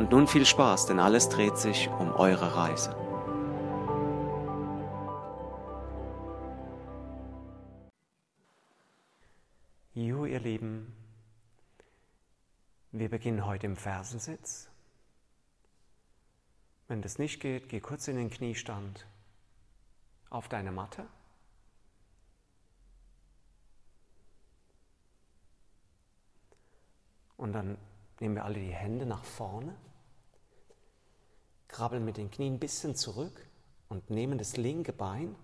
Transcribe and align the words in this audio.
Und 0.00 0.12
nun 0.12 0.26
viel 0.26 0.46
Spaß, 0.46 0.86
denn 0.86 0.98
alles 0.98 1.28
dreht 1.28 1.58
sich 1.58 1.90
um 1.90 2.10
eure 2.12 2.56
Reise. 2.56 2.96
Jo, 9.92 10.24
ihr 10.24 10.40
Lieben, 10.40 10.96
wir 12.92 13.10
beginnen 13.10 13.44
heute 13.44 13.66
im 13.66 13.76
Fersensitz. 13.76 14.70
Wenn 16.88 17.02
das 17.02 17.18
nicht 17.18 17.38
geht, 17.38 17.68
geh 17.68 17.80
kurz 17.80 18.08
in 18.08 18.16
den 18.16 18.30
Kniestand 18.30 19.06
auf 20.30 20.48
deine 20.48 20.72
Matte. 20.72 21.06
Und 27.36 27.52
dann 27.52 27.76
nehmen 28.18 28.36
wir 28.36 28.46
alle 28.46 28.60
die 28.60 28.72
Hände 28.72 29.04
nach 29.04 29.24
vorne, 29.24 29.76
krabbeln 31.70 32.04
mit 32.04 32.16
den 32.16 32.30
Knien 32.30 32.54
ein 32.54 32.58
bisschen 32.58 32.94
zurück 32.94 33.46
und 33.88 34.10
nehmen 34.10 34.38
das 34.38 34.56
linke 34.56 34.92
Bein 34.92 35.34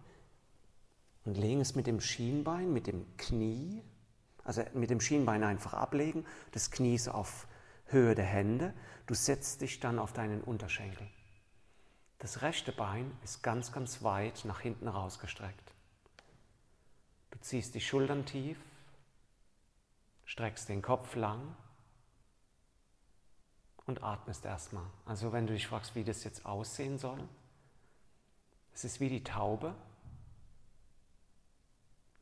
und 1.25 1.37
legen 1.37 1.61
es 1.61 1.75
mit 1.75 1.87
dem 1.87 2.01
Schienbein, 2.01 2.73
mit 2.73 2.87
dem 2.87 3.17
Knie, 3.17 3.83
also 4.45 4.63
mit 4.75 4.91
dem 4.91 5.01
Schienbein 5.01 5.43
einfach 5.43 5.75
ablegen, 5.75 6.25
das 6.53 6.71
Knie 6.71 6.95
ist 6.95 7.09
auf 7.09 7.47
Höhe 7.87 8.15
der 8.15 8.25
Hände. 8.25 8.75
Du 9.07 9.15
setzt 9.15 9.61
dich 9.61 9.81
dann 9.81 9.99
auf 9.99 10.13
deinen 10.13 10.41
Unterschenkel. 10.41 11.07
Das 12.19 12.43
rechte 12.43 12.73
Bein 12.73 13.11
ist 13.23 13.43
ganz, 13.43 13.73
ganz 13.73 14.03
weit 14.03 14.45
nach 14.45 14.61
hinten 14.61 14.89
rausgestreckt. 14.89 15.73
Du 17.31 17.39
ziehst 17.41 17.75
die 17.75 17.81
Schultern 17.81 18.25
tief, 18.25 18.59
streckst 20.25 20.69
den 20.69 20.83
Kopf 20.83 21.15
lang 21.15 21.55
und 23.87 24.03
atmest 24.03 24.45
erstmal. 24.45 24.85
Also 25.05 25.33
wenn 25.33 25.47
du 25.47 25.53
dich 25.53 25.67
fragst, 25.67 25.95
wie 25.95 26.05
das 26.05 26.25
jetzt 26.25 26.45
aussehen 26.45 26.99
soll, 26.99 27.27
es 28.75 28.85
ist 28.85 29.01
wie 29.01 29.09
die 29.09 29.25
Taube, 29.25 29.75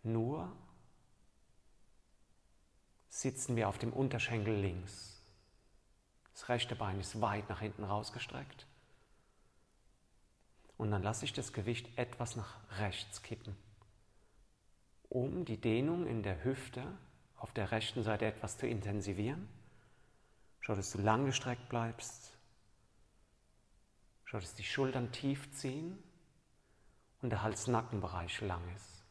nur 0.03 0.53
sitzen 3.09 3.57
wir 3.57 3.69
auf 3.69 3.79
dem 3.79 3.93
Unterschenkel 3.93 4.55
links. 4.55 5.21
Das 6.33 6.49
rechte 6.49 6.77
Bein 6.77 7.01
ist 7.01 7.21
weit 7.21 7.49
nach 7.49 7.61
hinten 7.61 7.85
rausgestreckt. 7.85 8.67
Und 10.77 10.91
dann 10.91 11.03
lasse 11.03 11.25
ich 11.25 11.33
das 11.33 11.53
Gewicht 11.53 11.97
etwas 11.97 12.37
nach 12.37 12.57
rechts 12.79 13.23
kippen, 13.23 13.57
um 15.09 15.45
die 15.45 15.61
Dehnung 15.61 16.07
in 16.07 16.23
der 16.23 16.45
Hüfte 16.45 16.85
auf 17.37 17.53
der 17.53 17.71
rechten 17.71 18.03
Seite 18.03 18.27
etwas 18.27 18.59
zu 18.59 18.67
intensivieren. 18.67 19.49
Schau, 20.65 20.75
dass 20.75 20.93
du 20.93 20.99
lang 21.03 21.27
gestreckt 21.27 21.69
bleibst. 21.69 22.39
Schau, 24.25 24.41
dass 24.41 24.55
die 24.55 24.65
Schultern 24.65 25.13
tief 25.13 25.53
ziehen 25.53 26.03
und 27.21 27.29
der 27.29 27.43
Hals-Nackenbereich 27.43 28.41
lang 28.41 28.63
ist. 28.75 29.05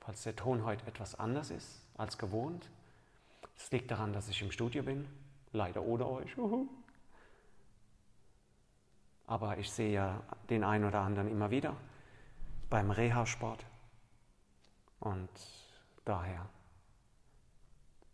Falls 0.00 0.24
der 0.24 0.34
Ton 0.34 0.64
heute 0.64 0.84
etwas 0.88 1.14
anders 1.14 1.50
ist 1.50 1.86
als 1.96 2.18
gewohnt, 2.18 2.68
es 3.56 3.70
liegt 3.70 3.88
daran, 3.88 4.12
dass 4.12 4.28
ich 4.28 4.42
im 4.42 4.50
Studio 4.50 4.82
bin, 4.82 5.08
leider 5.52 5.82
ohne 5.82 6.08
euch. 6.08 6.34
Aber 9.28 9.58
ich 9.58 9.70
sehe 9.70 9.92
ja 9.92 10.24
den 10.50 10.64
einen 10.64 10.86
oder 10.86 11.02
anderen 11.02 11.28
immer 11.28 11.52
wieder 11.52 11.76
beim 12.68 12.90
Reha-Sport. 12.90 13.64
Und 15.02 15.30
daher, 16.04 16.48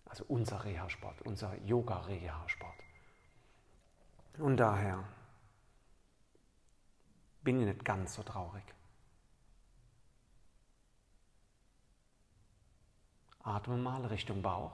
also 0.06 0.24
unser 0.26 0.64
Reha-Sport, 0.64 1.20
unser 1.26 1.54
Yoga-Reha-Sport. 1.58 2.78
Und 4.38 4.56
daher 4.56 5.06
bin 7.42 7.60
ich 7.60 7.66
nicht 7.66 7.84
ganz 7.84 8.14
so 8.14 8.22
traurig. 8.22 8.64
Atme 13.40 13.76
mal 13.76 14.06
Richtung 14.06 14.40
Bauch. 14.40 14.72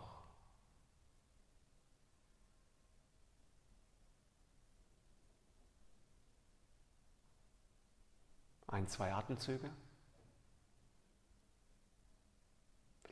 Ein, 8.68 8.86
zwei 8.86 9.12
Atemzüge. 9.12 9.68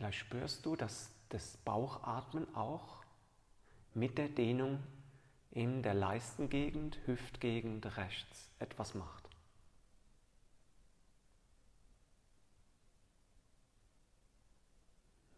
Vielleicht 0.03 0.19
spürst 0.19 0.67
du, 0.67 0.75
dass 0.75 1.13
das 1.29 1.59
Bauchatmen 1.59 2.53
auch 2.57 3.05
mit 3.95 4.19
der 4.19 4.27
Dehnung 4.29 4.83
in 5.53 5.85
der 5.85 5.95
Leistengegend, 5.95 6.99
Hüftgegend 7.07 7.97
rechts 7.97 8.51
etwas 8.59 8.97
macht. 8.97 9.29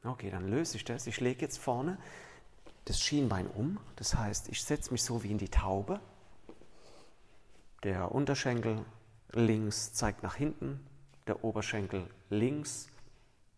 Okay, 0.02 0.30
dann 0.30 0.48
löse 0.48 0.78
ich 0.78 0.84
das. 0.86 1.06
Ich 1.06 1.20
lege 1.20 1.42
jetzt 1.42 1.58
vorne 1.58 1.98
das 2.86 3.02
Schienbein 3.02 3.46
um. 3.48 3.78
Das 3.96 4.14
heißt, 4.14 4.48
ich 4.48 4.64
setze 4.64 4.92
mich 4.92 5.02
so 5.02 5.22
wie 5.22 5.30
in 5.30 5.36
die 5.36 5.50
Taube. 5.50 6.00
Der 7.82 8.12
Unterschenkel 8.12 8.82
links 9.32 9.92
zeigt 9.92 10.22
nach 10.22 10.36
hinten, 10.36 10.80
der 11.26 11.44
Oberschenkel 11.44 12.08
links 12.30 12.88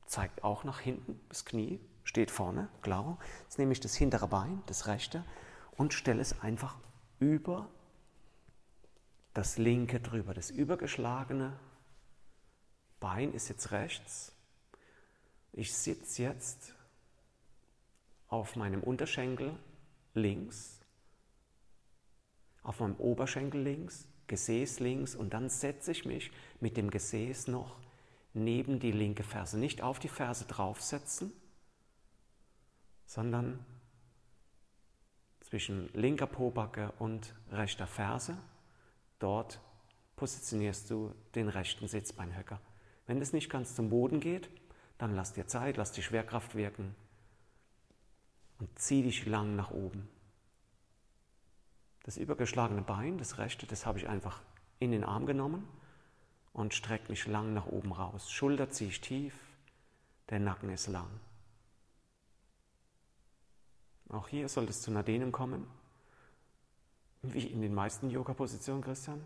zeigt 0.06 0.44
auch 0.44 0.65
nach 0.65 0.81
hinten, 0.81 1.21
das 1.28 1.44
Knie 1.44 1.81
steht 2.05 2.31
vorne, 2.31 2.69
klar. 2.83 3.19
Jetzt 3.43 3.59
nehme 3.59 3.72
ich 3.72 3.81
das 3.81 3.94
hintere 3.94 4.28
Bein, 4.28 4.62
das 4.67 4.87
rechte, 4.87 5.25
und 5.77 5.93
stelle 5.93 6.21
es 6.21 6.41
einfach 6.41 6.77
über 7.19 7.69
das 9.34 9.59
linke 9.59 10.00
drüber. 10.00 10.33
Das 10.33 10.50
übergeschlagene 10.50 11.59
Bein 13.00 13.33
ist 13.34 13.49
jetzt 13.49 13.71
rechts. 13.72 14.33
Ich 15.53 15.75
sitze 15.75 16.22
jetzt 16.22 16.75
auf 18.28 18.56
meinem 18.56 18.83
Unterschenkel 18.83 19.59
links, 20.15 20.81
auf 22.62 22.81
meinem 22.81 22.97
Oberschenkel 22.97 23.61
links, 23.61 24.09
Gesäß 24.27 24.81
links 24.81 25.15
und 25.15 25.34
dann 25.34 25.49
setze 25.49 25.93
ich 25.93 26.05
mich 26.05 26.33
mit 26.61 26.77
dem 26.77 26.91
Gesäß 26.91 27.47
noch 27.47 27.78
neben 28.37 28.79
die 28.79 28.93
linke 28.93 29.23
Ferse. 29.23 29.59
Nicht 29.59 29.83
auf 29.83 29.99
die 29.99 30.09
Ferse 30.09 30.45
draufsetzen, 30.45 31.33
sondern 33.07 33.65
zwischen 35.41 35.89
linker 35.95 36.27
Pobacke 36.27 36.93
und 36.99 37.35
rechter 37.51 37.87
Ferse. 37.87 38.37
Dort 39.19 39.60
positionierst 40.16 40.91
du 40.91 41.15
den 41.34 41.49
rechten 41.49 41.89
Sitzbeinhöcker. 41.89 42.60
Wenn 43.07 43.22
es 43.22 43.33
nicht 43.33 43.49
ganz 43.49 43.75
zum 43.75 43.89
Boden 43.89 44.21
geht, 44.21 44.51
dann 44.99 45.15
lass 45.15 45.33
dir 45.33 45.47
Zeit, 45.47 45.77
lass 45.77 45.93
die 45.93 46.03
Schwerkraft 46.03 46.55
wirken 46.55 46.95
und 48.59 48.78
zieh 48.78 49.03
dich 49.03 49.25
lang 49.27 49.57
nach 49.57 49.71
oben. 49.71 50.09
Das 52.03 52.16
übergeschlagene 52.16 52.83
Bein, 52.83 53.19
das 53.19 53.39
rechte, 53.39 53.66
das 53.66 53.87
habe 53.87 53.99
ich 53.99 54.09
einfach 54.09 54.43
in 54.78 54.93
den 54.93 55.05
Arm 55.05 55.27
genommen 55.27 55.66
und 56.57 56.73
strecke 56.73 57.11
mich 57.11 57.27
lang 57.27 57.53
nach 57.53 57.67
oben 57.67 57.93
raus. 57.93 58.31
Schulter 58.31 58.71
ziehe 58.71 58.89
ich 58.89 59.03
tief, 59.03 59.35
der 60.31 60.41
Nacken 60.41 60.71
ist 60.71 60.87
lang. 60.87 61.11
Auch 64.09 64.29
hier 64.29 64.49
sollte 64.49 64.71
es 64.71 64.81
zu 64.81 64.91
einer 64.91 65.03
Dehnung 65.03 65.33
kommen, 65.33 65.67
wie 67.21 67.47
in 67.47 67.61
den 67.61 67.75
meisten 67.75 68.09
Yoga-Positionen, 68.09 68.81
Christian. 68.81 69.23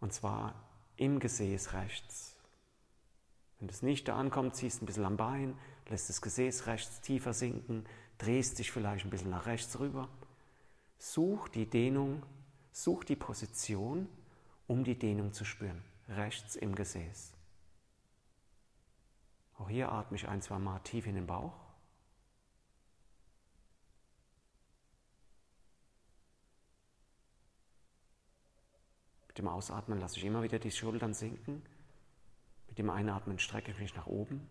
Und 0.00 0.12
zwar 0.12 0.56
im 0.96 1.20
Gesäß 1.20 1.72
rechts. 1.72 2.34
Wenn 3.60 3.68
das 3.68 3.82
nicht 3.82 4.08
da 4.08 4.16
ankommt, 4.16 4.56
ziehst 4.56 4.80
du 4.80 4.84
ein 4.84 4.86
bisschen 4.86 5.04
am 5.04 5.16
Bein, 5.16 5.56
lässt 5.88 6.08
das 6.08 6.20
Gesäß 6.20 6.66
rechts 6.66 7.00
tiefer 7.00 7.32
sinken, 7.32 7.86
drehst 8.18 8.58
dich 8.58 8.72
vielleicht 8.72 9.04
ein 9.04 9.10
bisschen 9.10 9.30
nach 9.30 9.46
rechts 9.46 9.78
rüber. 9.78 10.08
Such 10.98 11.46
die 11.46 11.70
Dehnung, 11.70 12.24
such 12.72 13.04
die 13.04 13.16
Position, 13.16 14.08
um 14.66 14.82
die 14.82 14.98
Dehnung 14.98 15.32
zu 15.32 15.44
spüren 15.44 15.93
rechts 16.08 16.56
im 16.56 16.74
Gesäß. 16.74 17.32
Auch 19.58 19.68
hier 19.68 19.90
atme 19.90 20.16
ich 20.16 20.28
ein, 20.28 20.42
zwei 20.42 20.58
Mal 20.58 20.78
tief 20.80 21.06
in 21.06 21.14
den 21.14 21.26
Bauch. 21.26 21.54
Mit 29.28 29.38
dem 29.38 29.48
Ausatmen 29.48 29.98
lasse 29.98 30.18
ich 30.18 30.24
immer 30.24 30.42
wieder 30.42 30.58
die 30.58 30.70
Schultern 30.70 31.12
sinken. 31.12 31.62
Mit 32.68 32.78
dem 32.78 32.90
Einatmen 32.90 33.38
strecke 33.38 33.72
ich 33.72 33.78
mich 33.78 33.94
nach 33.94 34.06
oben. 34.06 34.48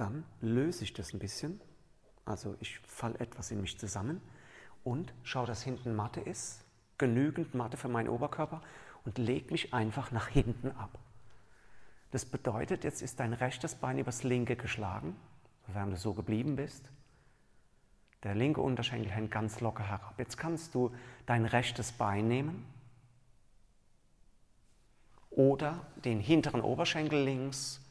Dann 0.00 0.24
löse 0.40 0.84
ich 0.84 0.94
das 0.94 1.12
ein 1.12 1.18
bisschen. 1.18 1.60
Also 2.24 2.56
ich 2.58 2.78
falle 2.78 3.18
etwas 3.18 3.50
in 3.50 3.60
mich 3.60 3.78
zusammen 3.78 4.22
und 4.82 5.12
schaue, 5.24 5.46
dass 5.46 5.62
hinten 5.62 5.94
Matte 5.94 6.22
ist, 6.22 6.64
genügend 6.96 7.54
Matte 7.54 7.76
für 7.76 7.88
meinen 7.88 8.08
Oberkörper 8.08 8.62
und 9.04 9.18
lege 9.18 9.52
mich 9.52 9.74
einfach 9.74 10.10
nach 10.10 10.28
hinten 10.28 10.70
ab. 10.70 10.98
Das 12.12 12.24
bedeutet, 12.24 12.82
jetzt 12.82 13.02
ist 13.02 13.20
dein 13.20 13.34
rechtes 13.34 13.74
Bein 13.74 13.98
übers 13.98 14.22
linke 14.22 14.56
geschlagen, 14.56 15.14
sofern 15.66 15.90
du 15.90 15.98
so 15.98 16.14
geblieben 16.14 16.56
bist. 16.56 16.90
Der 18.22 18.34
linke 18.34 18.62
Unterschenkel 18.62 19.12
hängt 19.12 19.30
ganz 19.30 19.60
locker 19.60 19.84
herab. 19.84 20.14
Jetzt 20.16 20.38
kannst 20.38 20.74
du 20.74 20.94
dein 21.26 21.44
rechtes 21.44 21.92
Bein 21.92 22.26
nehmen 22.26 22.64
oder 25.28 25.86
den 26.06 26.20
hinteren 26.20 26.62
Oberschenkel 26.62 27.22
links 27.22 27.82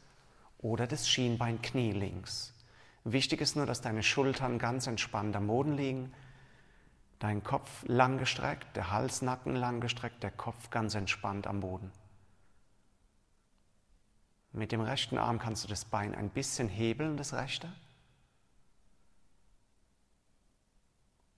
oder 0.60 0.86
das 0.86 1.08
Schienbeinknie 1.08 1.92
links. 1.92 2.52
Wichtig 3.04 3.40
ist 3.40 3.56
nur, 3.56 3.66
dass 3.66 3.80
deine 3.80 4.02
Schultern 4.02 4.58
ganz 4.58 4.86
entspannt 4.86 5.34
am 5.34 5.46
Boden 5.46 5.76
liegen, 5.76 6.12
dein 7.18 7.42
Kopf 7.42 7.84
langgestreckt, 7.86 8.76
der 8.76 8.90
Hals, 8.90 9.22
Nacken 9.22 9.56
langgestreckt, 9.56 10.22
der 10.22 10.30
Kopf 10.30 10.70
ganz 10.70 10.94
entspannt 10.94 11.46
am 11.46 11.60
Boden. 11.60 11.90
Mit 14.52 14.72
dem 14.72 14.80
rechten 14.80 15.16
Arm 15.16 15.38
kannst 15.38 15.64
du 15.64 15.68
das 15.68 15.84
Bein 15.84 16.14
ein 16.14 16.28
bisschen 16.28 16.68
hebeln, 16.68 17.16
das 17.16 17.32
rechte, 17.32 17.72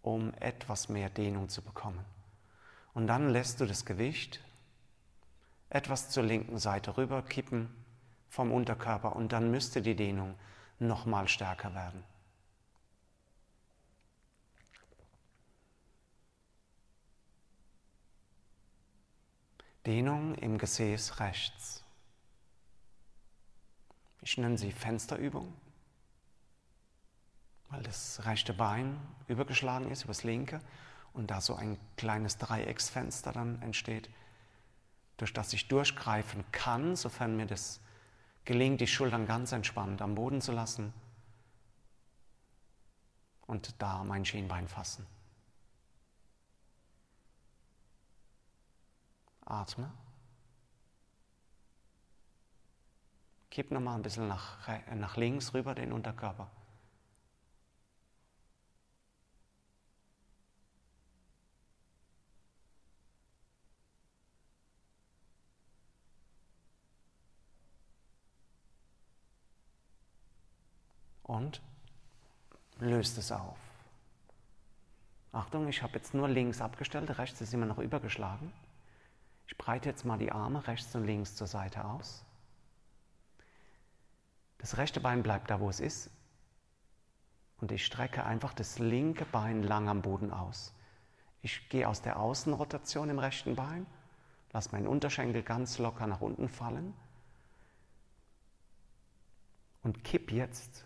um 0.00 0.34
etwas 0.34 0.88
mehr 0.88 1.10
Dehnung 1.10 1.48
zu 1.48 1.62
bekommen. 1.62 2.04
Und 2.94 3.06
dann 3.06 3.30
lässt 3.30 3.60
du 3.60 3.66
das 3.66 3.84
Gewicht 3.84 4.40
etwas 5.68 6.10
zur 6.10 6.24
linken 6.24 6.58
Seite 6.58 6.96
rüberkippen 6.96 7.81
vom 8.32 8.50
Unterkörper 8.50 9.14
und 9.14 9.30
dann 9.32 9.50
müsste 9.50 9.82
die 9.82 9.94
Dehnung 9.94 10.34
noch 10.78 11.04
mal 11.04 11.28
stärker 11.28 11.74
werden. 11.74 12.02
Dehnung 19.84 20.34
im 20.36 20.56
Gesäß 20.56 21.20
rechts. 21.20 21.84
Ich 24.22 24.38
nenne 24.38 24.56
sie 24.56 24.72
Fensterübung, 24.72 25.52
weil 27.68 27.82
das 27.82 28.24
rechte 28.24 28.54
Bein 28.54 28.98
übergeschlagen 29.28 29.90
ist 29.90 30.04
übers 30.04 30.24
linke 30.24 30.62
und 31.12 31.30
da 31.30 31.42
so 31.42 31.54
ein 31.54 31.78
kleines 31.98 32.38
Dreiecksfenster 32.38 33.32
dann 33.32 33.60
entsteht, 33.60 34.08
durch 35.18 35.34
das 35.34 35.52
ich 35.52 35.68
durchgreifen 35.68 36.44
kann, 36.50 36.96
sofern 36.96 37.36
mir 37.36 37.44
das 37.44 37.82
gelingt, 38.44 38.80
die 38.80 38.86
Schultern 38.86 39.26
ganz 39.26 39.52
entspannt 39.52 40.02
am 40.02 40.14
Boden 40.14 40.40
zu 40.40 40.52
lassen 40.52 40.92
und 43.46 43.80
da 43.80 44.04
mein 44.04 44.24
Schienbein 44.24 44.68
fassen. 44.68 45.06
Atme. 49.44 49.92
Kipp 53.50 53.70
nochmal 53.70 53.96
ein 53.96 54.02
bisschen 54.02 54.28
nach, 54.28 54.66
nach 54.94 55.16
links 55.16 55.52
rüber 55.52 55.74
den 55.74 55.92
Unterkörper. 55.92 56.50
Und 71.32 71.62
löst 72.78 73.16
es 73.16 73.32
auf. 73.32 73.56
Achtung, 75.32 75.66
ich 75.68 75.82
habe 75.82 75.94
jetzt 75.94 76.12
nur 76.12 76.28
links 76.28 76.60
abgestellt, 76.60 77.18
rechts 77.18 77.40
ist 77.40 77.54
immer 77.54 77.64
noch 77.64 77.78
übergeschlagen. 77.78 78.52
Ich 79.46 79.56
breite 79.56 79.88
jetzt 79.88 80.04
mal 80.04 80.18
die 80.18 80.30
Arme 80.30 80.66
rechts 80.66 80.94
und 80.94 81.04
links 81.04 81.34
zur 81.34 81.46
Seite 81.46 81.84
aus. 81.84 82.22
Das 84.58 84.76
rechte 84.76 85.00
Bein 85.00 85.22
bleibt 85.22 85.50
da, 85.50 85.58
wo 85.58 85.70
es 85.70 85.80
ist. 85.80 86.10
Und 87.60 87.72
ich 87.72 87.86
strecke 87.86 88.24
einfach 88.24 88.52
das 88.52 88.78
linke 88.78 89.24
Bein 89.24 89.62
lang 89.62 89.88
am 89.88 90.02
Boden 90.02 90.32
aus. 90.32 90.74
Ich 91.40 91.68
gehe 91.70 91.88
aus 91.88 92.02
der 92.02 92.20
Außenrotation 92.20 93.08
im 93.08 93.18
rechten 93.18 93.56
Bein, 93.56 93.86
lasse 94.52 94.70
meinen 94.72 94.86
Unterschenkel 94.86 95.42
ganz 95.42 95.78
locker 95.78 96.06
nach 96.06 96.20
unten 96.20 96.48
fallen 96.48 96.92
und 99.82 100.04
kipp 100.04 100.30
jetzt 100.30 100.84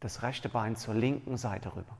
das 0.00 0.22
rechte 0.22 0.48
Bein 0.48 0.76
zur 0.76 0.94
linken 0.94 1.36
Seite 1.36 1.74
rüber. 1.74 1.96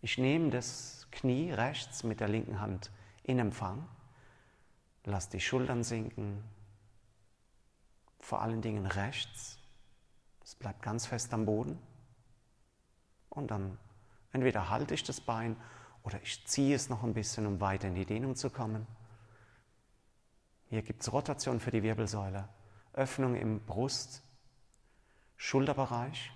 Ich 0.00 0.18
nehme 0.18 0.50
das 0.50 1.06
Knie 1.12 1.52
rechts 1.52 2.02
mit 2.02 2.20
der 2.20 2.28
linken 2.28 2.60
Hand 2.60 2.90
in 3.22 3.38
Empfang, 3.38 3.88
lasse 5.04 5.30
die 5.30 5.40
Schultern 5.40 5.84
sinken, 5.84 6.42
vor 8.18 8.40
allen 8.40 8.62
Dingen 8.62 8.86
rechts. 8.86 9.58
Es 10.42 10.54
bleibt 10.54 10.82
ganz 10.82 11.06
fest 11.06 11.32
am 11.32 11.46
Boden. 11.46 11.78
Und 13.28 13.50
dann 13.50 13.78
entweder 14.32 14.70
halte 14.70 14.94
ich 14.94 15.04
das 15.04 15.20
Bein 15.20 15.56
oder 16.02 16.20
ich 16.22 16.44
ziehe 16.46 16.74
es 16.74 16.88
noch 16.88 17.02
ein 17.04 17.14
bisschen, 17.14 17.46
um 17.46 17.60
weiter 17.60 17.88
in 17.88 17.94
die 17.94 18.06
Dehnung 18.06 18.34
zu 18.34 18.50
kommen. 18.50 18.86
Hier 20.68 20.82
gibt 20.82 21.02
es 21.02 21.12
Rotation 21.12 21.60
für 21.60 21.70
die 21.70 21.82
Wirbelsäule, 21.82 22.48
Öffnung 22.92 23.36
im 23.36 23.60
Brust, 23.60 24.22
Schulterbereich 25.36 26.32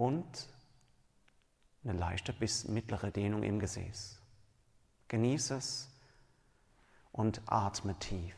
und 0.00 0.48
eine 1.84 1.92
leichte 1.92 2.32
bis 2.32 2.66
mittlere 2.66 3.10
Dehnung 3.10 3.42
im 3.42 3.58
Gesäß. 3.60 4.18
Genieße 5.08 5.56
es 5.56 5.90
und 7.12 7.42
atme 7.44 7.94
tief. 7.98 8.34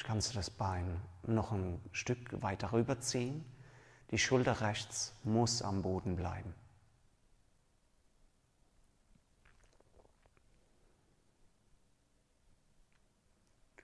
Vielleicht 0.00 0.12
kannst 0.12 0.30
du 0.30 0.36
das 0.36 0.48
Bein 0.48 0.98
noch 1.24 1.52
ein 1.52 1.78
Stück 1.92 2.40
weiter 2.40 2.72
rüberziehen. 2.72 3.44
Die 4.10 4.16
Schulter 4.18 4.62
rechts 4.62 5.14
muss 5.24 5.60
am 5.60 5.82
Boden 5.82 6.16
bleiben. 6.16 6.54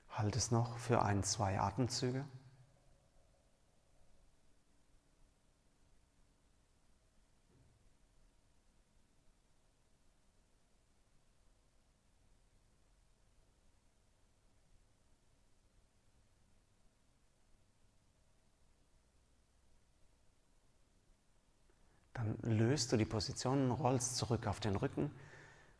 Halt 0.09 0.37
es 0.37 0.51
noch 0.51 0.79
für 0.79 1.03
ein, 1.03 1.23
zwei 1.23 1.61
Atemzüge. 1.61 2.25
Dann 22.17 22.36
löst 22.47 22.93
du 22.93 22.97
die 22.97 23.05
Position, 23.05 23.71
rollst 23.71 24.17
zurück 24.17 24.47
auf 24.47 24.61
den 24.61 24.77
Rücken, 24.77 25.11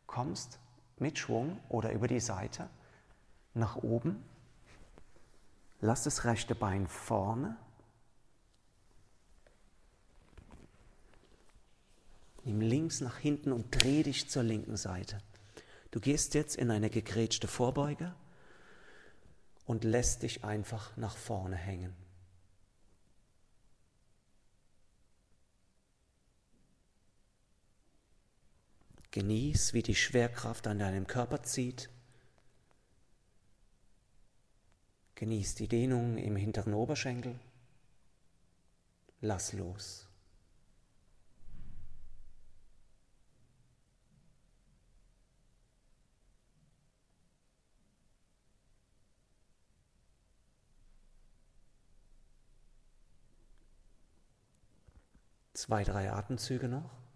kommst 0.05 0.59
mit 0.97 1.17
Schwung 1.17 1.59
oder 1.69 1.91
über 1.91 2.07
die 2.07 2.19
Seite 2.19 2.69
nach 3.53 3.75
oben. 3.77 4.23
Lass 5.79 6.03
das 6.03 6.25
rechte 6.25 6.55
Bein 6.55 6.87
vorne. 6.87 7.57
Nimm 12.43 12.61
links 12.61 13.01
nach 13.01 13.17
hinten 13.17 13.51
und 13.51 13.71
dreh 13.71 14.03
dich 14.03 14.29
zur 14.29 14.43
linken 14.43 14.77
Seite. 14.77 15.21
Du 15.91 15.99
gehst 15.99 16.33
jetzt 16.33 16.55
in 16.55 16.71
eine 16.71 16.89
gegrätschte 16.89 17.47
Vorbeuge 17.47 18.13
und 19.65 19.83
lässt 19.83 20.23
dich 20.23 20.43
einfach 20.43 20.95
nach 20.95 21.17
vorne 21.17 21.55
hängen. 21.55 22.06
Genieß, 29.17 29.73
wie 29.73 29.81
die 29.81 29.95
Schwerkraft 29.95 30.67
an 30.67 30.77
deinem 30.77 31.07
Körper 31.07 31.41
zieht. 31.41 31.89
Genieß 35.15 35.55
die 35.55 35.67
Dehnung 35.67 36.19
im 36.19 36.35
hinteren 36.35 36.75
Oberschenkel. 36.75 37.39
Lass 39.19 39.53
los. 39.53 40.07
Zwei, 55.55 55.83
drei 55.83 56.11
Atemzüge 56.11 56.67
noch. 56.67 57.06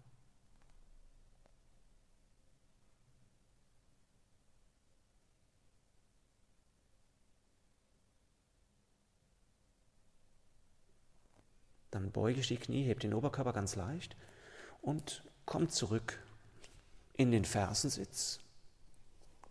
Dann 12.12 12.22
beuge 12.22 12.40
ich 12.40 12.48
die 12.48 12.56
Knie, 12.56 12.84
heb 12.84 13.00
den 13.00 13.14
Oberkörper 13.14 13.54
ganz 13.54 13.74
leicht 13.74 14.16
und 14.82 15.24
komm 15.46 15.70
zurück 15.70 16.22
in 17.14 17.30
den 17.30 17.44
Fersensitz. 17.44 18.40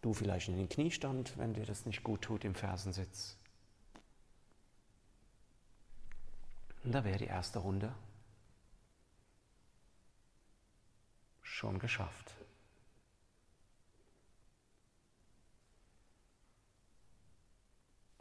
Du 0.01 0.13
vielleicht 0.13 0.47
in 0.47 0.57
den 0.57 0.69
Kniestand, 0.69 1.37
wenn 1.37 1.53
dir 1.53 1.65
das 1.65 1.85
nicht 1.85 2.03
gut 2.03 2.21
tut 2.21 2.43
im 2.45 2.53
Fersensitz. 2.53 3.35
Und 6.83 6.91
da 6.91 7.03
wäre 7.03 7.17
die 7.17 7.25
erste 7.25 7.59
Runde 7.59 7.93
schon 11.41 11.79
geschafft. 11.79 12.35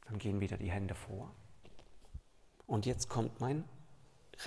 Dann 0.06 0.18
gehen 0.18 0.40
wieder 0.40 0.56
die 0.56 0.70
Hände 0.70 0.94
vor. 0.94 1.30
Und 2.66 2.87
jetzt 2.87 3.09
kommt 3.09 3.40
mein 3.40 3.64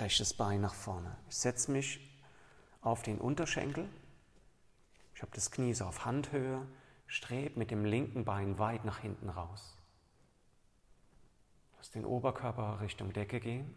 rechtes 0.00 0.34
Bein 0.34 0.60
nach 0.60 0.74
vorne. 0.74 1.16
Ich 1.28 1.36
setze 1.36 1.70
mich 1.70 2.00
auf 2.80 3.02
den 3.02 3.18
Unterschenkel. 3.18 3.88
Ich 5.14 5.22
habe 5.22 5.32
das 5.34 5.50
Knie 5.50 5.74
so 5.74 5.84
auf 5.84 6.04
Handhöhe, 6.04 6.66
strebe 7.06 7.58
mit 7.58 7.70
dem 7.70 7.84
linken 7.84 8.24
Bein 8.24 8.58
weit 8.58 8.84
nach 8.84 8.98
hinten 8.98 9.28
raus. 9.28 9.76
Lass 11.76 11.90
den 11.90 12.04
Oberkörper 12.04 12.80
Richtung 12.80 13.12
Decke 13.12 13.40
gehen. 13.40 13.74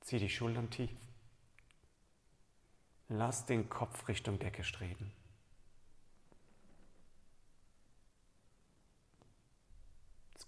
Zieh 0.00 0.20
die 0.20 0.30
Schultern 0.30 0.70
tief. 0.70 0.90
Lass 3.08 3.46
den 3.46 3.68
Kopf 3.68 4.06
Richtung 4.08 4.38
Decke 4.38 4.62
streben. 4.62 5.12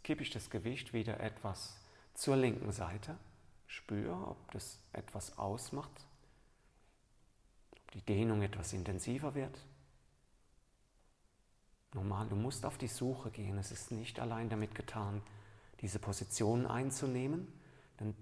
Kippe 0.09 0.23
ich 0.23 0.31
das 0.31 0.49
Gewicht 0.49 0.95
wieder 0.95 1.21
etwas 1.21 1.77
zur 2.15 2.35
linken 2.35 2.73
Seite. 2.73 3.19
Spüre, 3.67 4.15
ob 4.27 4.51
das 4.53 4.81
etwas 4.95 5.37
ausmacht, 5.37 5.91
ob 7.73 7.91
die 7.91 8.01
Dehnung 8.01 8.41
etwas 8.41 8.73
intensiver 8.73 9.35
wird. 9.35 9.67
Normal, 11.93 12.27
du 12.27 12.37
musst 12.37 12.65
auf 12.65 12.79
die 12.79 12.89
Suche 12.89 13.31
gehen. 13.31 13.59
Es 13.59 13.71
ist 13.71 13.91
nicht 13.91 14.19
allein 14.19 14.49
damit 14.49 14.75
getan, 14.75 15.21
diese 15.83 15.99
Position 15.99 16.67
einzunehmen, 16.67 17.47
denn 18.01 18.15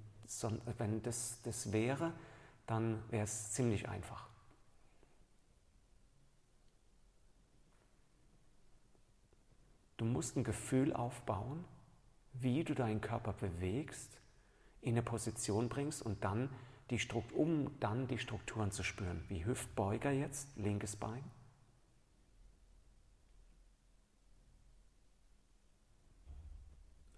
wenn 0.79 1.05
das, 1.05 1.41
das 1.45 1.71
wäre, 1.71 2.13
dann 2.67 3.01
wäre 3.13 3.27
es 3.27 3.53
ziemlich 3.53 3.89
einfach. 3.89 4.29
Du 9.99 10.05
musst 10.05 10.37
ein 10.37 10.43
Gefühl 10.43 10.93
aufbauen, 10.93 11.65
wie 12.41 12.65
du 12.65 12.75
deinen 12.75 13.01
Körper 13.01 13.33
bewegst, 13.33 14.19
in 14.81 14.95
eine 14.95 15.03
Position 15.03 15.69
bringst 15.69 16.03
und 16.03 16.23
dann 16.23 16.51
die 16.91 16.99
Struktur, 16.99 17.39
um 17.39 17.79
dann 17.81 18.07
die 18.07 18.19
Strukturen 18.19 18.71
zu 18.71 18.83
spüren. 18.83 19.25
Wie 19.29 19.45
Hüftbeuger 19.45 20.13
jetzt, 20.13 20.57
linkes 20.57 20.97
Bein. 20.97 21.25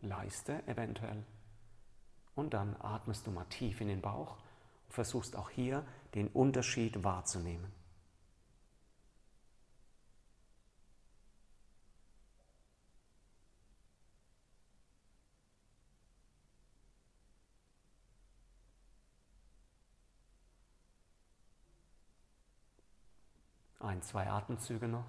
Leiste 0.01 0.67
eventuell. 0.67 1.25
Und 2.35 2.55
dann 2.55 2.77
atmest 2.81 3.27
du 3.27 3.31
mal 3.31 3.45
tief 3.47 3.81
in 3.81 3.89
den 3.89 4.01
Bauch 4.01 4.37
und 4.87 4.93
versuchst 4.95 5.37
auch 5.37 5.51
hier 5.51 5.85
den 6.15 6.29
Unterschied 6.29 7.03
wahrzunehmen. 7.03 7.78
Ein, 23.99 24.03
zwei 24.03 24.31
Atemzüge 24.31 24.87
noch. 24.87 25.05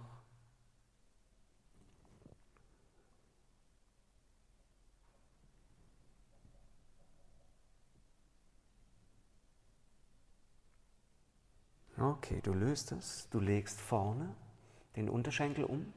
Okay, 12.00 12.42
du 12.42 12.54
löst 12.54 12.92
es. 12.92 13.28
Du 13.30 13.40
legst 13.40 13.80
vorne 13.80 14.36
den 14.96 15.08
Unterschenkel 15.08 15.66
um. 15.66 15.94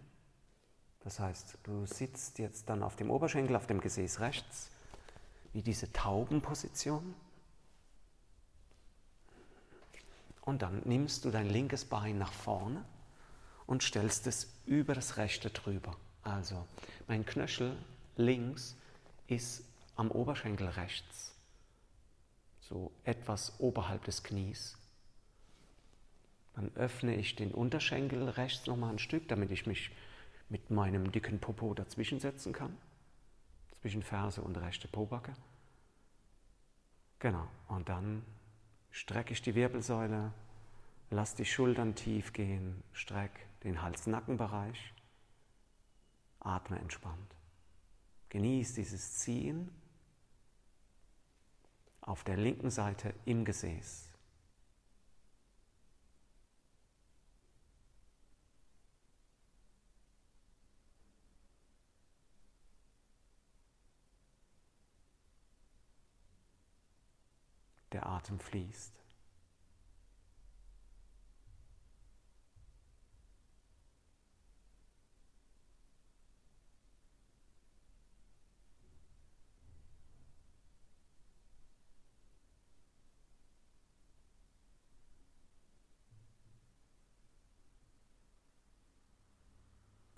Das 1.00 1.18
heißt, 1.18 1.56
du 1.62 1.86
sitzt 1.86 2.38
jetzt 2.38 2.68
dann 2.68 2.82
auf 2.82 2.96
dem 2.96 3.10
Oberschenkel, 3.10 3.56
auf 3.56 3.66
dem 3.66 3.80
Gesäß 3.80 4.20
rechts, 4.20 4.70
wie 5.54 5.62
diese 5.62 5.90
Taubenposition. 5.92 7.14
Und 10.42 10.62
dann 10.62 10.82
nimmst 10.84 11.24
du 11.24 11.30
dein 11.30 11.48
linkes 11.48 11.84
Bein 11.84 12.18
nach 12.18 12.32
vorne 12.32 12.84
und 13.66 13.82
stellst 13.82 14.26
es 14.26 14.52
über 14.66 14.94
das 14.94 15.16
rechte 15.16 15.50
drüber. 15.50 15.96
Also 16.22 16.66
mein 17.06 17.24
Knöchel 17.24 17.76
links 18.16 18.76
ist 19.28 19.64
am 19.96 20.10
Oberschenkel 20.10 20.68
rechts, 20.68 21.34
so 22.60 22.92
etwas 23.04 23.58
oberhalb 23.60 24.04
des 24.04 24.22
Knies. 24.22 24.76
Dann 26.54 26.70
öffne 26.76 27.14
ich 27.14 27.36
den 27.36 27.52
Unterschenkel 27.52 28.28
rechts 28.28 28.66
nochmal 28.66 28.90
ein 28.90 28.98
Stück, 28.98 29.28
damit 29.28 29.50
ich 29.50 29.66
mich 29.66 29.90
mit 30.48 30.70
meinem 30.70 31.10
dicken 31.12 31.38
Popo 31.38 31.72
dazwischen 31.72 32.20
setzen 32.20 32.52
kann. 32.52 32.76
Zwischen 33.80 34.02
Ferse 34.02 34.42
und 34.42 34.56
rechte 34.58 34.86
Pobacke. 34.86 35.34
Genau. 37.18 37.48
Und 37.68 37.88
dann 37.88 38.22
strecke 38.92 39.32
ich 39.32 39.42
die 39.42 39.56
Wirbelsäule, 39.56 40.32
lass 41.10 41.34
die 41.34 41.44
Schultern 41.44 41.94
tief 41.96 42.32
gehen, 42.32 42.84
streck 42.92 43.32
den 43.64 43.82
Hals-Nackenbereich, 43.82 44.92
atme 46.38 46.78
entspannt. 46.78 47.34
Genieß 48.28 48.74
dieses 48.74 49.18
Ziehen 49.18 49.70
auf 52.00 52.22
der 52.24 52.36
linken 52.36 52.70
Seite 52.70 53.14
im 53.24 53.44
Gesäß. 53.44 54.11
Der 67.92 68.06
Atem 68.06 68.38
fließt. 68.40 69.02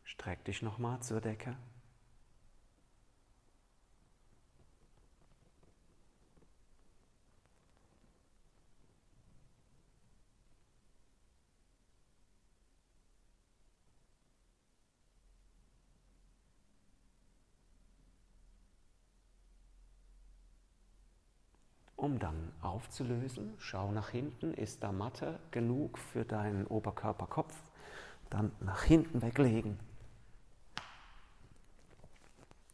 Streck 0.04 0.44
dich 0.44 0.62
nochmal 0.62 1.00
zur 1.02 1.20
Decke. 1.20 1.56
Um 22.04 22.18
dann 22.18 22.52
aufzulösen. 22.60 23.54
Schau 23.58 23.90
nach 23.90 24.10
hinten, 24.10 24.52
ist 24.52 24.82
da 24.82 24.92
Matte 24.92 25.40
genug 25.50 25.98
für 25.98 26.24
deinen 26.24 26.66
Oberkörperkopf? 26.66 27.54
Dann 28.28 28.52
nach 28.60 28.82
hinten 28.82 29.22
weglegen. 29.22 29.78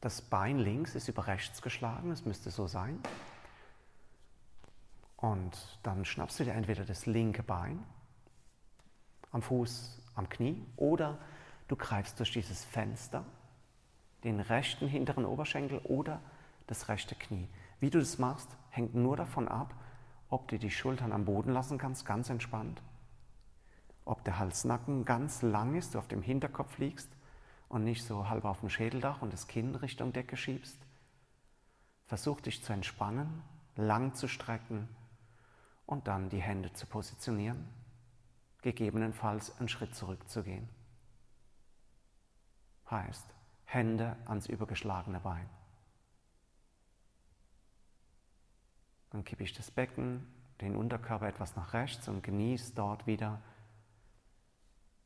Das 0.01 0.21
Bein 0.21 0.59
links 0.59 0.95
ist 0.95 1.09
über 1.09 1.27
rechts 1.29 1.63
geschlagen, 1.63 2.11
es 2.11 2.25
müsste 2.25 2.51
so 2.51 2.67
sein. 2.67 2.99
Und 5.17 5.79
dann 5.83 6.05
schnappst 6.05 6.41
du 6.41 6.45
dir 6.45 6.55
entweder 6.55 6.85
das 6.85 7.07
linke 7.07 7.43
Bein 7.43 7.85
am 9.31 9.43
Fuß, 9.43 10.01
am 10.17 10.29
Knie 10.29 10.61
oder 10.77 11.19
du 11.69 11.77
greifst 11.77 12.19
durch 12.19 12.33
dieses 12.33 12.65
Fenster 12.65 13.25
den 14.25 14.41
rechten 14.41 14.89
hinteren 14.89 15.25
Oberschenkel 15.25 15.79
oder 15.85 16.21
das 16.67 16.89
rechte 16.89 17.15
Knie. 17.15 17.49
Wie 17.81 17.91
du 17.91 17.99
das 17.99 18.19
machst, 18.19 18.57
hängt 18.69 18.95
nur 18.95 19.17
davon 19.17 19.49
ab, 19.49 19.75
ob 20.29 20.49
du 20.49 20.59
die 20.59 20.71
Schultern 20.71 21.13
am 21.13 21.25
Boden 21.25 21.53
lassen 21.53 21.79
kannst, 21.79 22.07
ganz 22.07 22.31
entspannt, 22.31 22.83
ob 24.05 24.25
der 24.25 24.39
Halsnacken 24.39 25.05
ganz 25.05 25.43
lang 25.43 25.75
ist, 25.75 25.95
du 25.95 25.99
auf 25.99 26.09
dem 26.09 26.23
Hinterkopf 26.23 26.79
liegst 26.79 27.11
und 27.69 27.85
nicht 27.85 28.05
so 28.05 28.29
halb 28.29 28.45
auf 28.45 28.61
dem 28.61 28.71
Schädeldach 28.71 29.23
und 29.23 29.33
das 29.33 29.47
Kinn 29.47 29.75
Richtung 29.75 30.13
Decke 30.13 30.37
schiebst. 30.37 30.79
Versuch 32.07 32.41
dich 32.41 32.63
zu 32.63 32.73
entspannen, 32.73 33.43
lang 33.77 34.15
zu 34.15 34.29
strecken 34.29 34.89
und 35.87 36.07
dann 36.09 36.29
die 36.29 36.41
Hände 36.41 36.73
zu 36.73 36.87
positionieren, 36.87 37.69
gegebenenfalls 38.63 39.59
einen 39.59 39.69
Schritt 39.69 39.95
zurückzugehen. 39.95 40.69
Heißt, 42.91 43.27
Hände 43.65 44.17
ans 44.27 44.49
übergeschlagene 44.49 45.21
Bein. 45.21 45.49
Dann 49.11 49.25
kippe 49.25 49.43
ich 49.43 49.53
das 49.53 49.71
Becken, 49.71 50.27
den 50.61 50.77
Unterkörper 50.77 51.29
etwas 51.29 51.57
nach 51.57 51.73
rechts 51.73 52.09
und 52.09 52.23
genieße 52.23 52.75
dort 52.75 53.07
wieder 53.07 53.43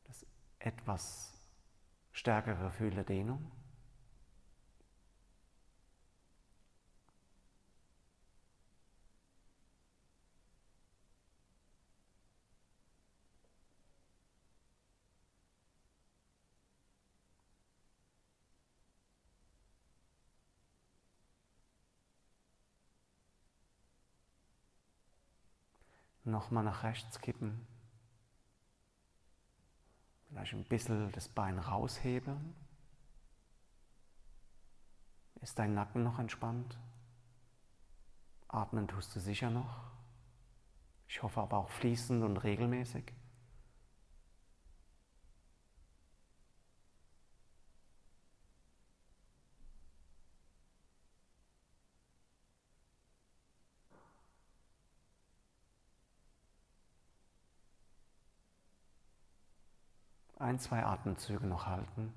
das 0.05 0.25
etwas 0.59 1.33
stärkere 2.11 2.65
Gefühl 2.65 2.91
der 2.91 3.03
Dehnung. 3.03 3.51
Nochmal 26.25 26.63
nach 26.63 26.83
rechts 26.83 27.21
kippen. 27.21 27.65
Vielleicht 30.27 30.53
ein 30.53 30.65
bisschen 30.65 31.11
das 31.11 31.29
Bein 31.29 31.59
raushebeln. 31.59 32.55
Ist 35.41 35.59
dein 35.59 35.75
Nacken 35.75 36.03
noch 36.03 36.17
entspannt? 36.17 36.79
Atmen 38.47 38.87
tust 38.87 39.15
du 39.15 39.19
sicher 39.19 39.51
noch. 39.51 39.91
Ich 41.07 41.21
hoffe 41.21 41.41
aber 41.41 41.59
auch 41.59 41.69
fließend 41.69 42.23
und 42.23 42.37
regelmäßig. 42.37 43.13
Ein, 60.45 60.59
zwei 60.59 60.85
Atemzüge 60.85 61.47
noch 61.47 61.65
halten. 61.65 62.13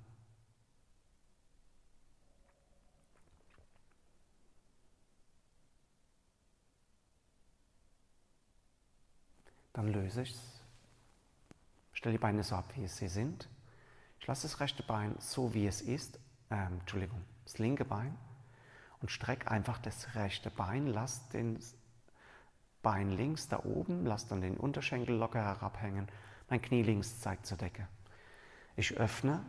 Dann 9.72 9.88
löse 9.88 10.22
ich 10.22 10.32
es. 10.32 10.60
Stelle 11.92 12.14
die 12.14 12.18
Beine 12.18 12.42
so 12.44 12.54
ab, 12.54 12.64
wie 12.74 12.86
sie 12.86 13.08
sind. 13.08 13.48
Ich 14.20 14.26
lasse 14.26 14.42
das 14.42 14.60
rechte 14.60 14.82
Bein 14.82 15.14
so, 15.18 15.54
wie 15.54 15.66
es 15.66 15.80
ist. 15.80 16.18
Ähm, 16.50 16.80
Entschuldigung, 16.80 17.24
das 17.44 17.58
linke 17.58 17.84
Bein. 17.84 18.16
Und 19.00 19.10
strecke 19.10 19.50
einfach 19.50 19.78
das 19.78 20.14
rechte 20.14 20.50
Bein. 20.50 20.86
Lass 20.86 21.28
den 21.30 21.58
Bein 22.82 23.10
links 23.10 23.48
da 23.48 23.64
oben. 23.64 24.04
Lass 24.04 24.26
dann 24.26 24.40
den 24.40 24.56
Unterschenkel 24.56 25.16
locker 25.16 25.42
herabhängen. 25.42 26.08
Mein 26.50 26.60
Knie 26.60 26.82
links 26.82 27.20
zeigt 27.20 27.46
zur 27.46 27.56
Decke. 27.56 27.88
Ich 28.78 28.96
öffne, 28.96 29.44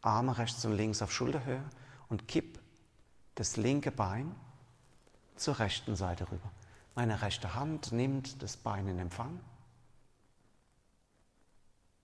Arme 0.00 0.38
rechts 0.38 0.64
und 0.64 0.72
links 0.72 1.02
auf 1.02 1.12
Schulterhöhe 1.12 1.62
und 2.08 2.26
kipp 2.26 2.58
das 3.34 3.58
linke 3.58 3.92
Bein 3.92 4.34
zur 5.36 5.58
rechten 5.58 5.94
Seite 5.94 6.32
rüber. 6.32 6.50
Meine 6.94 7.20
rechte 7.20 7.54
Hand 7.54 7.92
nimmt 7.92 8.42
das 8.42 8.56
Bein 8.56 8.88
in 8.88 8.98
Empfang. 8.98 9.38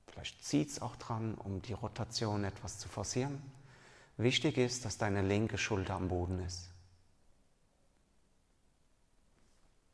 Vielleicht 0.08 0.44
zieht 0.44 0.68
es 0.68 0.82
auch 0.82 0.96
dran, 0.96 1.34
um 1.34 1.62
die 1.62 1.72
Rotation 1.72 2.44
etwas 2.44 2.78
zu 2.78 2.90
forcieren. 2.90 3.40
Wichtig 4.18 4.58
ist, 4.58 4.84
dass 4.84 4.98
deine 4.98 5.22
linke 5.22 5.56
Schulter 5.56 5.94
am 5.94 6.08
Boden 6.08 6.40
ist. 6.40 6.68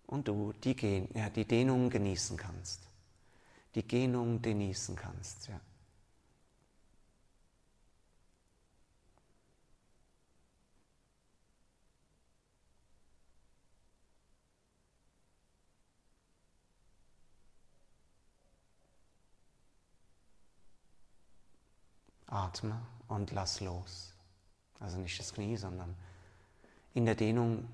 Und 0.09 0.27
du 0.27 0.53
die, 0.65 1.07
ja, 1.15 1.31
die 1.31 1.45
Dehnung 1.45 1.91
genießen 1.91 2.37
kannst 2.37 2.90
die 3.75 3.87
Genung 3.87 4.43
genießen 4.43 4.97
kannst. 4.97 5.49
Ja. 5.49 5.61
Atme 22.27 22.81
und 23.09 23.33
lass 23.33 23.61
los. 23.61 24.15
Also 24.79 24.99
nicht 24.99 25.19
das 25.19 25.35
Knie, 25.35 25.57
sondern 25.57 25.97
in 26.95 27.05
der 27.05 27.15
Dehnung 27.15 27.69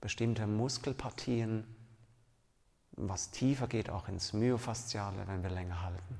bestimmte 0.00 0.46
Muskelpartien 0.46 1.64
was 2.92 3.30
tiefer 3.30 3.66
geht, 3.66 3.90
auch 3.90 4.08
ins 4.08 4.32
Myofasziale, 4.32 5.26
wenn 5.26 5.42
wir 5.42 5.50
länger 5.50 5.82
halten. 5.82 6.18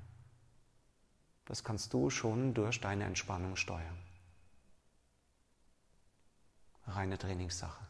Das 1.44 1.64
kannst 1.64 1.92
du 1.92 2.10
schon 2.10 2.54
durch 2.54 2.80
deine 2.80 3.04
Entspannung 3.04 3.56
steuern. 3.56 3.98
Reine 6.86 7.18
Trainingssache. 7.18 7.86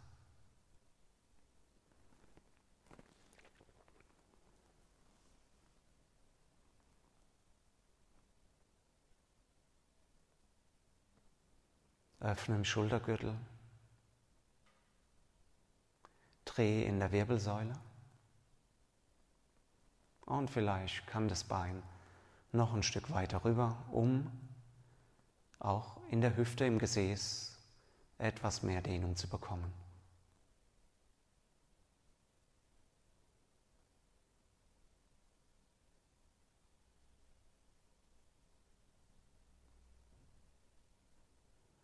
Öffne 12.20 12.56
im 12.56 12.64
Schultergürtel. 12.64 13.34
Dreh 16.44 16.84
in 16.84 16.98
der 16.98 17.12
Wirbelsäule. 17.12 17.72
Und 20.30 20.48
vielleicht 20.48 21.08
kann 21.08 21.26
das 21.26 21.42
Bein 21.42 21.82
noch 22.52 22.72
ein 22.72 22.84
Stück 22.84 23.10
weiter 23.10 23.44
rüber, 23.44 23.76
um 23.90 24.30
auch 25.58 25.96
in 26.08 26.20
der 26.20 26.36
Hüfte, 26.36 26.64
im 26.64 26.78
Gesäß 26.78 27.58
etwas 28.16 28.62
mehr 28.62 28.80
Dehnung 28.80 29.16
zu 29.16 29.28
bekommen. 29.28 29.72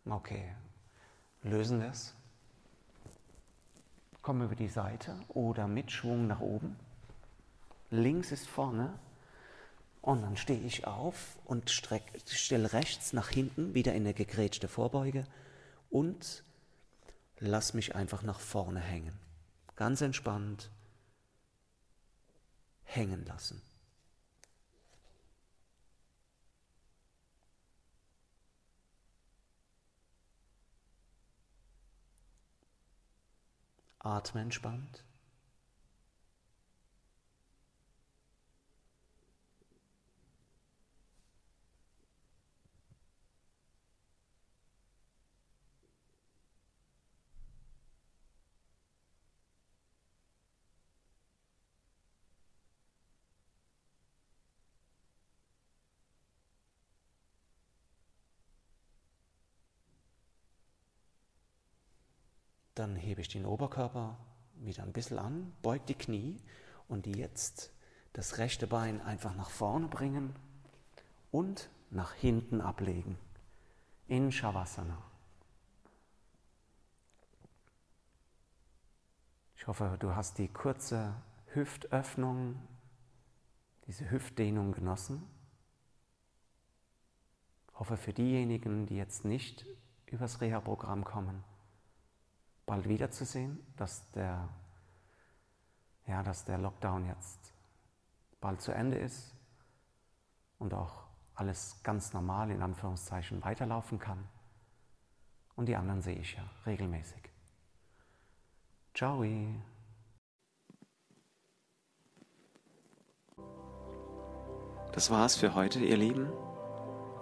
Okay, 0.05 0.55
lösen 1.43 1.81
wir 1.81 1.89
es. 1.89 2.15
Kommen 4.21 4.43
über 4.43 4.55
die 4.55 4.69
Seite 4.69 5.19
oder 5.27 5.67
mit 5.67 5.91
Schwung 5.91 6.27
nach 6.27 6.39
oben 6.39 6.86
links 7.89 8.31
ist 8.31 8.47
vorne. 8.47 8.99
Und 10.01 10.21
dann 10.21 10.37
stehe 10.37 10.61
ich 10.61 10.87
auf 10.87 11.37
und 11.43 11.69
stelle 11.69 12.71
rechts 12.71 13.11
nach 13.11 13.29
hinten, 13.29 13.73
wieder 13.73 13.93
in 13.93 14.03
eine 14.03 14.13
gegrätschte 14.13 14.67
Vorbeuge 14.67 15.25
und 15.89 16.43
lass 17.39 17.73
mich 17.73 17.95
einfach 17.95 18.23
nach 18.23 18.39
vorne 18.39 18.79
hängen. 18.79 19.19
Ganz 19.75 20.01
entspannt 20.01 20.71
hängen 22.83 23.25
lassen. 23.25 23.61
Atme 33.99 34.41
entspannt. 34.41 35.03
Dann 62.77 62.95
hebe 62.95 63.21
ich 63.21 63.27
den 63.27 63.47
Oberkörper 63.47 64.19
wieder 64.57 64.83
ein 64.83 64.93
bisschen 64.93 65.17
an, 65.17 65.51
beug 65.63 65.87
die 65.87 65.95
Knie 65.95 66.37
und 66.87 67.07
jetzt 67.07 67.71
das 68.13 68.37
rechte 68.37 68.67
Bein 68.67 69.01
einfach 69.01 69.35
nach 69.35 69.49
vorne 69.49 69.87
bringen 69.87 70.35
und 71.31 71.71
nach 71.89 72.13
hinten 72.13 72.61
ablegen 72.61 73.17
in 74.07 74.31
Shavasana. 74.31 75.01
Ich 79.55 79.65
hoffe, 79.65 79.97
du 79.99 80.15
hast 80.15 80.37
die 80.37 80.47
kurze 80.47 81.15
Hüftöffnung, 81.53 82.61
diese 83.87 84.11
Hüftdehnung 84.11 84.71
genossen. 84.71 85.23
Ich 87.69 87.79
hoffe 87.79 87.97
für 87.97 88.13
diejenigen, 88.13 88.85
die 88.85 88.97
jetzt 88.97 89.25
nicht 89.25 89.65
übers 90.05 90.41
Reha-Programm 90.41 91.03
kommen, 91.03 91.43
bald 92.67 92.87
wiederzusehen, 92.87 93.57
dass 93.77 94.11
der, 94.11 94.47
ja, 96.05 96.21
dass 96.21 96.45
der 96.45 96.59
Lockdown 96.59 97.07
jetzt 97.07 97.53
bald 98.39 98.61
zu 98.61 98.71
Ende 98.71 98.97
ist 98.97 99.33
und 100.59 100.75
auch 100.75 101.07
alles 101.33 101.79
ganz 101.81 102.13
normal 102.13 102.51
in 102.51 102.61
Anführungszeichen 102.61 103.43
weiterlaufen 103.43 103.97
kann. 103.97 104.23
Und 105.55 105.67
die 105.67 105.75
anderen 105.75 106.01
sehe 106.01 106.17
ich 106.17 106.33
ja 106.35 106.43
regelmäßig. 106.65 107.21
Ciao. 108.93 109.23
Das 114.91 115.09
war's 115.09 115.35
für 115.35 115.55
heute, 115.55 115.79
ihr 115.79 115.97
Lieben. 115.97 116.27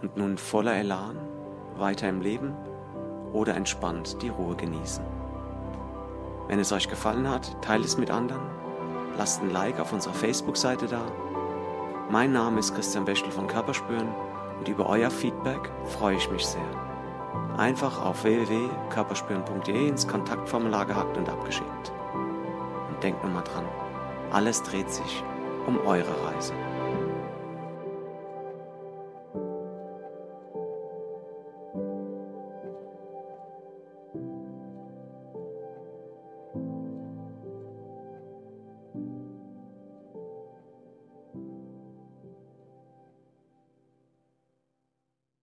Und 0.02 0.18
nun 0.18 0.38
voller 0.38 0.76
Elan, 0.76 1.18
weiter 1.78 2.10
im 2.10 2.22
Leben 2.22 2.56
oder 3.34 3.56
entspannt 3.56 4.22
die 4.22 4.30
Ruhe 4.30 4.56
genießen. 4.56 5.25
Wenn 6.48 6.60
es 6.60 6.72
euch 6.72 6.88
gefallen 6.88 7.30
hat, 7.30 7.62
teilt 7.62 7.86
es 7.86 7.98
mit 7.98 8.12
anderen. 8.12 8.42
Lasst 9.18 9.42
ein 9.42 9.50
Like 9.50 9.80
auf 9.80 9.94
unserer 9.94 10.14
Facebook-Seite 10.14 10.88
da. 10.88 11.02
Mein 12.10 12.34
Name 12.34 12.60
ist 12.60 12.76
Christian 12.76 13.08
Wäschel 13.08 13.32
von 13.32 13.48
Körperspüren 13.48 14.10
und 14.60 14.68
über 14.68 14.88
euer 14.88 15.10
Feedback 15.10 15.72
freue 15.86 16.18
ich 16.18 16.30
mich 16.30 16.46
sehr. 16.46 16.62
Einfach 17.58 18.04
auf 18.04 18.24
www.körperspüren.de 18.24 19.88
ins 19.88 20.08
Kontaktformular 20.08 20.86
gehackt 20.86 21.18
und 21.18 21.30
abgeschickt. 21.30 21.92
Und 22.90 23.02
denkt 23.02 23.24
nur 23.24 23.32
mal 23.32 23.42
dran, 23.42 23.66
alles 24.32 24.62
dreht 24.62 24.92
sich 24.92 25.24
um 25.66 25.80
eure 25.80 26.14
Reise. 26.28 26.54